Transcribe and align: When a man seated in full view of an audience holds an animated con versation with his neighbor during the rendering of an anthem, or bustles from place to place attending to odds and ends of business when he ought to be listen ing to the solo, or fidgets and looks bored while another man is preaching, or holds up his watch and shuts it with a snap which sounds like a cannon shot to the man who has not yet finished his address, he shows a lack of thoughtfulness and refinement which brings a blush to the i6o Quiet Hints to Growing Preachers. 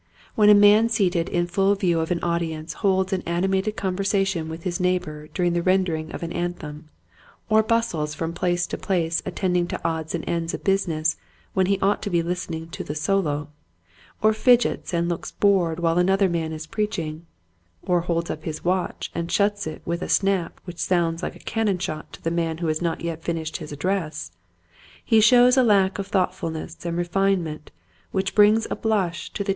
When 0.33 0.49
a 0.49 0.55
man 0.55 0.89
seated 0.89 1.29
in 1.29 1.45
full 1.45 1.75
view 1.75 1.99
of 1.99 2.09
an 2.09 2.23
audience 2.23 2.73
holds 2.81 3.13
an 3.13 3.21
animated 3.27 3.75
con 3.77 3.95
versation 3.95 4.47
with 4.47 4.63
his 4.63 4.79
neighbor 4.79 5.27
during 5.27 5.53
the 5.53 5.61
rendering 5.61 6.11
of 6.11 6.23
an 6.23 6.33
anthem, 6.33 6.89
or 7.49 7.61
bustles 7.61 8.15
from 8.15 8.33
place 8.33 8.65
to 8.65 8.79
place 8.79 9.21
attending 9.27 9.67
to 9.67 9.87
odds 9.87 10.15
and 10.15 10.27
ends 10.27 10.55
of 10.55 10.63
business 10.63 11.17
when 11.53 11.67
he 11.67 11.77
ought 11.81 12.01
to 12.01 12.09
be 12.09 12.23
listen 12.23 12.55
ing 12.55 12.69
to 12.69 12.83
the 12.83 12.95
solo, 12.95 13.49
or 14.23 14.33
fidgets 14.33 14.91
and 14.91 15.07
looks 15.07 15.29
bored 15.33 15.79
while 15.79 15.99
another 15.99 16.27
man 16.29 16.51
is 16.51 16.65
preaching, 16.65 17.27
or 17.83 18.01
holds 18.01 18.31
up 18.31 18.43
his 18.43 18.65
watch 18.65 19.11
and 19.13 19.31
shuts 19.31 19.67
it 19.67 19.83
with 19.85 20.01
a 20.01 20.09
snap 20.09 20.59
which 20.63 20.79
sounds 20.79 21.21
like 21.21 21.35
a 21.35 21.45
cannon 21.45 21.77
shot 21.77 22.11
to 22.11 22.23
the 22.23 22.31
man 22.31 22.57
who 22.57 22.65
has 22.65 22.81
not 22.81 23.01
yet 23.01 23.21
finished 23.23 23.57
his 23.57 23.71
address, 23.71 24.31
he 25.05 25.21
shows 25.21 25.55
a 25.57 25.63
lack 25.63 25.99
of 25.99 26.07
thoughtfulness 26.07 26.83
and 26.87 26.97
refinement 26.97 27.69
which 28.09 28.33
brings 28.33 28.65
a 28.71 28.75
blush 28.75 28.75
to 28.79 28.79
the 28.79 28.79
i6o 28.79 28.81
Quiet 28.81 28.97
Hints 28.97 29.27
to 29.29 29.33
Growing 29.37 29.45
Preachers. 29.45 29.49